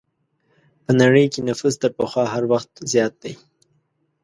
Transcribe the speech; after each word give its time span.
په 0.83 0.91
نړۍ 1.01 1.25
کې 1.33 1.41
نفوس 1.49 1.73
تر 1.81 1.91
پخوا 1.97 2.25
هر 2.33 2.43
وخت 2.51 2.71
زیات 2.93 3.13
دی. 3.23 3.33